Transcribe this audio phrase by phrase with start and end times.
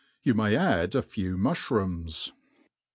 [0.25, 2.31] Ypu may add a few muflh rooms.